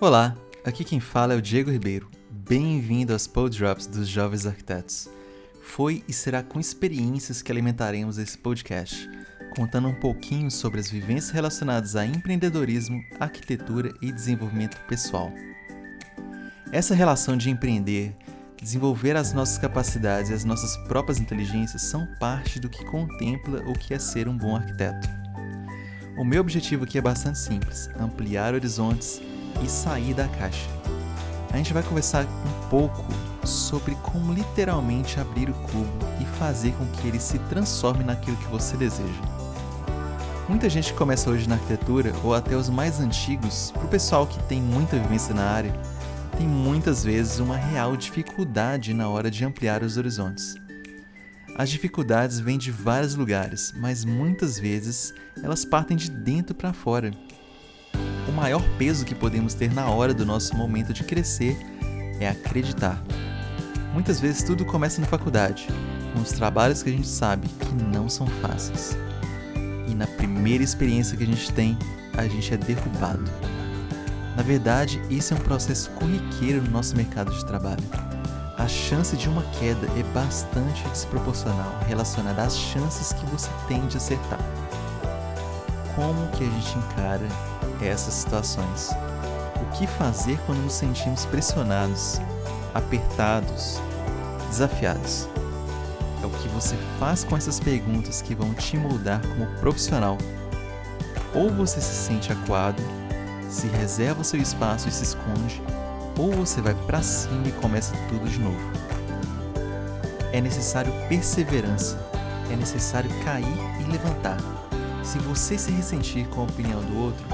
Olá, 0.00 0.36
aqui 0.64 0.84
quem 0.84 1.00
fala 1.00 1.34
é 1.34 1.36
o 1.36 1.42
Diego 1.42 1.72
Ribeiro. 1.72 2.08
Bem-vindo 2.30 3.12
aos 3.12 3.26
Pod 3.26 3.58
Drops 3.58 3.88
dos 3.88 4.06
Jovens 4.06 4.46
Arquitetos. 4.46 5.08
Foi 5.60 6.04
e 6.06 6.12
será 6.12 6.40
com 6.40 6.60
experiências 6.60 7.42
que 7.42 7.50
alimentaremos 7.50 8.16
esse 8.16 8.38
podcast, 8.38 9.10
contando 9.56 9.88
um 9.88 9.94
pouquinho 9.94 10.52
sobre 10.52 10.78
as 10.78 10.88
vivências 10.88 11.32
relacionadas 11.32 11.96
a 11.96 12.06
empreendedorismo, 12.06 13.02
arquitetura 13.18 13.92
e 14.00 14.12
desenvolvimento 14.12 14.76
pessoal. 14.86 15.32
Essa 16.70 16.94
relação 16.94 17.36
de 17.36 17.50
empreender, 17.50 18.14
desenvolver 18.62 19.16
as 19.16 19.32
nossas 19.32 19.58
capacidades 19.58 20.30
e 20.30 20.34
as 20.34 20.44
nossas 20.44 20.76
próprias 20.86 21.18
inteligências 21.18 21.82
são 21.82 22.06
parte 22.20 22.60
do 22.60 22.68
que 22.68 22.84
contempla 22.84 23.68
o 23.68 23.72
que 23.72 23.92
é 23.94 23.98
ser 23.98 24.28
um 24.28 24.38
bom 24.38 24.54
arquiteto. 24.54 25.08
O 26.16 26.24
meu 26.24 26.40
objetivo 26.40 26.84
aqui 26.84 26.98
é 26.98 27.02
bastante 27.02 27.40
simples: 27.40 27.90
ampliar 27.98 28.54
horizontes 28.54 29.20
e 29.62 29.68
sair 29.68 30.14
da 30.14 30.28
caixa. 30.28 30.68
A 31.52 31.56
gente 31.56 31.72
vai 31.72 31.82
conversar 31.82 32.24
um 32.24 32.68
pouco 32.68 33.04
sobre 33.46 33.94
como 33.96 34.32
literalmente 34.32 35.18
abrir 35.18 35.48
o 35.48 35.54
cubo 35.54 35.98
e 36.20 36.24
fazer 36.38 36.72
com 36.72 36.86
que 36.86 37.08
ele 37.08 37.18
se 37.18 37.38
transforme 37.40 38.04
naquilo 38.04 38.36
que 38.36 38.46
você 38.48 38.76
deseja. 38.76 39.22
Muita 40.48 40.68
gente 40.68 40.94
começa 40.94 41.28
hoje 41.28 41.48
na 41.48 41.56
arquitetura, 41.56 42.12
ou 42.24 42.34
até 42.34 42.56
os 42.56 42.70
mais 42.70 43.00
antigos, 43.00 43.70
para 43.70 43.84
o 43.84 43.88
pessoal 43.88 44.26
que 44.26 44.42
tem 44.44 44.62
muita 44.62 44.98
vivência 44.98 45.34
na 45.34 45.44
área, 45.44 45.72
tem 46.38 46.46
muitas 46.46 47.04
vezes 47.04 47.38
uma 47.38 47.56
real 47.56 47.96
dificuldade 47.96 48.94
na 48.94 49.08
hora 49.08 49.30
de 49.30 49.44
ampliar 49.44 49.82
os 49.82 49.96
horizontes. 49.96 50.54
As 51.56 51.68
dificuldades 51.68 52.38
vêm 52.38 52.56
de 52.56 52.70
vários 52.70 53.14
lugares, 53.14 53.74
mas 53.76 54.04
muitas 54.04 54.58
vezes 54.58 55.12
elas 55.42 55.64
partem 55.64 55.96
de 55.96 56.10
dentro 56.10 56.54
para 56.54 56.72
fora 56.72 57.10
maior 58.38 58.62
peso 58.78 59.04
que 59.04 59.16
podemos 59.16 59.52
ter 59.52 59.72
na 59.72 59.90
hora 59.90 60.14
do 60.14 60.24
nosso 60.24 60.56
momento 60.56 60.92
de 60.92 61.02
crescer 61.02 61.58
é 62.20 62.28
acreditar. 62.28 63.02
Muitas 63.92 64.20
vezes 64.20 64.44
tudo 64.44 64.64
começa 64.64 65.00
na 65.00 65.08
faculdade, 65.08 65.66
com 66.14 66.20
os 66.20 66.30
trabalhos 66.30 66.80
que 66.80 66.88
a 66.88 66.92
gente 66.92 67.08
sabe 67.08 67.48
que 67.48 67.74
não 67.74 68.08
são 68.08 68.26
fáceis. 68.26 68.96
E 69.88 69.94
na 69.94 70.06
primeira 70.06 70.62
experiência 70.62 71.16
que 71.16 71.24
a 71.24 71.26
gente 71.26 71.52
tem, 71.52 71.76
a 72.16 72.28
gente 72.28 72.54
é 72.54 72.56
derrubado. 72.56 73.24
Na 74.36 74.42
verdade, 74.44 75.02
isso 75.10 75.34
é 75.34 75.36
um 75.36 75.40
processo 75.40 75.90
corriqueiro 75.90 76.62
no 76.62 76.70
nosso 76.70 76.96
mercado 76.96 77.32
de 77.32 77.44
trabalho. 77.44 77.82
A 78.56 78.68
chance 78.68 79.16
de 79.16 79.28
uma 79.28 79.42
queda 79.58 79.88
é 79.98 80.02
bastante 80.14 80.88
desproporcional 80.90 81.76
relacionada 81.88 82.42
às 82.42 82.56
chances 82.56 83.12
que 83.12 83.26
você 83.26 83.50
tem 83.66 83.84
de 83.88 83.96
acertar. 83.96 84.40
Como 85.96 86.28
que 86.28 86.44
a 86.44 86.50
gente 86.50 86.78
encara 86.78 87.26
essas 87.86 88.14
situações. 88.14 88.90
O 89.60 89.66
que 89.72 89.86
fazer 89.86 90.38
quando 90.46 90.62
nos 90.62 90.74
sentimos 90.74 91.24
pressionados, 91.26 92.20
apertados, 92.74 93.80
desafiados? 94.48 95.28
É 96.22 96.26
o 96.26 96.30
que 96.30 96.48
você 96.48 96.76
faz 96.98 97.24
com 97.24 97.36
essas 97.36 97.60
perguntas 97.60 98.20
que 98.22 98.34
vão 98.34 98.52
te 98.54 98.76
moldar 98.76 99.20
como 99.20 99.46
profissional. 99.60 100.18
Ou 101.34 101.50
você 101.50 101.80
se 101.80 101.94
sente 101.94 102.32
acuado, 102.32 102.82
se 103.48 103.66
reserva 103.68 104.24
seu 104.24 104.40
espaço 104.40 104.88
e 104.88 104.92
se 104.92 105.04
esconde, 105.04 105.62
ou 106.18 106.32
você 106.32 106.60
vai 106.60 106.74
para 106.74 107.02
cima 107.02 107.46
e 107.46 107.52
começa 107.52 107.94
tudo 108.08 108.28
de 108.28 108.38
novo. 108.38 108.58
É 110.32 110.40
necessário 110.40 110.92
perseverança, 111.08 111.98
é 112.50 112.56
necessário 112.56 113.10
cair 113.24 113.46
e 113.80 113.84
levantar. 113.84 114.36
Se 115.02 115.18
você 115.18 115.56
se 115.56 115.70
ressentir 115.70 116.26
com 116.28 116.42
a 116.42 116.44
opinião 116.44 116.80
do 116.80 116.98
outro, 116.98 117.24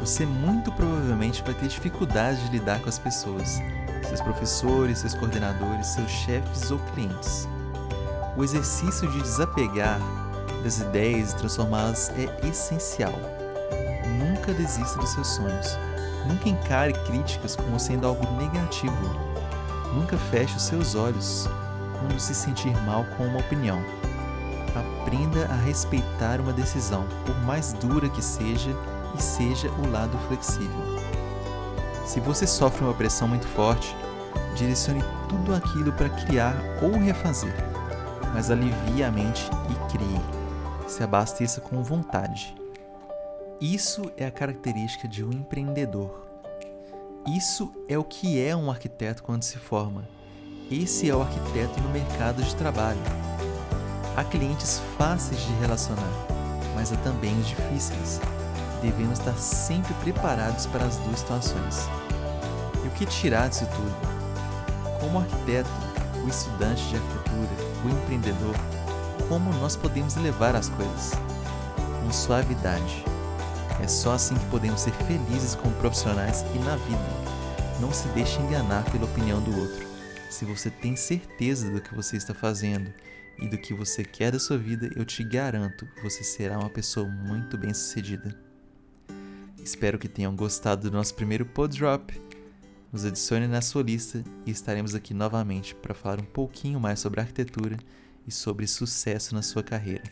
você 0.00 0.24
muito 0.24 0.72
provavelmente 0.72 1.42
vai 1.42 1.52
ter 1.52 1.68
dificuldade 1.68 2.42
de 2.44 2.58
lidar 2.58 2.80
com 2.80 2.88
as 2.88 2.98
pessoas, 2.98 3.60
seus 4.08 4.20
professores, 4.22 4.98
seus 4.98 5.14
coordenadores, 5.14 5.88
seus 5.88 6.10
chefes 6.10 6.70
ou 6.70 6.78
clientes. 6.94 7.46
O 8.34 8.42
exercício 8.42 9.06
de 9.10 9.20
desapegar 9.20 10.00
das 10.64 10.78
ideias 10.80 11.32
e 11.32 11.36
transformá-las 11.36 12.10
é 12.10 12.48
essencial. 12.48 13.12
Nunca 14.18 14.54
desista 14.54 14.98
dos 14.98 15.10
seus 15.10 15.28
sonhos. 15.28 15.78
Nunca 16.26 16.48
encare 16.48 16.92
críticas 17.06 17.54
como 17.54 17.78
sendo 17.78 18.06
algo 18.06 18.26
negativo. 18.36 18.94
Nunca 19.94 20.16
feche 20.16 20.56
os 20.56 20.62
seus 20.62 20.94
olhos 20.94 21.46
quando 21.98 22.18
se 22.18 22.34
sentir 22.34 22.74
mal 22.84 23.04
com 23.16 23.26
uma 23.26 23.40
opinião. 23.40 23.82
Aprenda 24.74 25.46
a 25.46 25.56
respeitar 25.56 26.40
uma 26.40 26.52
decisão, 26.52 27.04
por 27.26 27.38
mais 27.42 27.72
dura 27.74 28.08
que 28.08 28.22
seja 28.22 28.70
e 29.16 29.22
seja 29.22 29.70
o 29.70 29.90
lado 29.90 30.16
flexível. 30.26 31.00
Se 32.04 32.20
você 32.20 32.46
sofre 32.46 32.84
uma 32.84 32.94
pressão 32.94 33.28
muito 33.28 33.46
forte, 33.46 33.94
direcione 34.56 35.02
tudo 35.28 35.54
aquilo 35.54 35.92
para 35.92 36.08
criar 36.08 36.54
ou 36.82 36.98
refazer, 36.98 37.54
mas 38.34 38.50
alivie 38.50 39.04
a 39.04 39.10
mente 39.10 39.48
e 39.70 39.92
crie. 39.92 40.20
Se 40.88 41.04
abasteça 41.04 41.60
com 41.60 41.82
vontade. 41.82 42.54
Isso 43.60 44.10
é 44.16 44.26
a 44.26 44.30
característica 44.30 45.06
de 45.06 45.24
um 45.24 45.30
empreendedor. 45.30 46.26
Isso 47.28 47.72
é 47.88 47.96
o 47.96 48.02
que 48.02 48.44
é 48.44 48.56
um 48.56 48.70
arquiteto 48.70 49.22
quando 49.22 49.42
se 49.42 49.58
forma. 49.58 50.08
Esse 50.68 51.08
é 51.08 51.14
o 51.14 51.22
arquiteto 51.22 51.80
no 51.80 51.90
mercado 51.90 52.42
de 52.42 52.56
trabalho. 52.56 53.00
Há 54.16 54.24
clientes 54.24 54.80
fáceis 54.98 55.40
de 55.40 55.52
relacionar, 55.60 56.26
mas 56.74 56.92
há 56.92 56.96
também 56.96 57.38
os 57.38 57.46
difíceis 57.46 58.20
devemos 58.80 59.18
estar 59.18 59.36
sempre 59.36 59.92
preparados 59.94 60.66
para 60.66 60.84
as 60.84 60.96
duas 60.98 61.20
situações. 61.20 61.88
E 62.84 62.88
o 62.88 62.90
que 62.92 63.06
tirar 63.06 63.48
disso 63.48 63.66
tudo? 63.66 65.00
Como 65.00 65.18
arquiteto, 65.18 65.70
o 66.24 66.28
estudante 66.28 66.82
de 66.88 66.96
arquitetura, 66.96 67.50
o 67.84 67.88
empreendedor, 67.88 68.54
como 69.28 69.52
nós 69.54 69.76
podemos 69.76 70.16
levar 70.16 70.56
as 70.56 70.68
coisas? 70.68 71.12
Com 72.02 72.12
suavidade. 72.12 73.04
É 73.82 73.86
só 73.86 74.14
assim 74.14 74.34
que 74.34 74.46
podemos 74.46 74.80
ser 74.80 74.92
felizes 74.92 75.54
como 75.54 75.74
profissionais 75.76 76.44
e 76.54 76.58
na 76.58 76.76
vida. 76.76 77.30
Não 77.80 77.92
se 77.92 78.08
deixe 78.08 78.40
enganar 78.40 78.84
pela 78.90 79.04
opinião 79.04 79.40
do 79.40 79.56
outro. 79.58 79.88
Se 80.28 80.44
você 80.44 80.68
tem 80.68 80.96
certeza 80.96 81.70
do 81.70 81.80
que 81.80 81.94
você 81.94 82.16
está 82.16 82.34
fazendo 82.34 82.92
e 83.38 83.48
do 83.48 83.56
que 83.56 83.72
você 83.72 84.04
quer 84.04 84.32
da 84.32 84.38
sua 84.38 84.58
vida, 84.58 84.90
eu 84.94 85.04
te 85.04 85.24
garanto, 85.24 85.88
você 86.02 86.22
será 86.22 86.58
uma 86.58 86.68
pessoa 86.70 87.08
muito 87.08 87.56
bem-sucedida. 87.56 88.49
Espero 89.62 89.98
que 89.98 90.08
tenham 90.08 90.34
gostado 90.34 90.90
do 90.90 90.96
nosso 90.96 91.14
primeiro 91.14 91.44
pod 91.44 91.76
drop. 91.76 92.20
Nos 92.92 93.04
adicione 93.04 93.46
na 93.46 93.60
sua 93.60 93.82
lista 93.82 94.24
e 94.44 94.50
estaremos 94.50 94.94
aqui 94.94 95.14
novamente 95.14 95.74
para 95.74 95.94
falar 95.94 96.20
um 96.20 96.24
pouquinho 96.24 96.80
mais 96.80 96.98
sobre 96.98 97.20
arquitetura 97.20 97.76
e 98.26 98.32
sobre 98.32 98.66
sucesso 98.66 99.34
na 99.34 99.42
sua 99.42 99.62
carreira. 99.62 100.04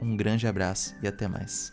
Um 0.00 0.16
grande 0.16 0.46
abraço 0.46 0.94
e 1.02 1.08
até 1.08 1.28
mais. 1.28 1.72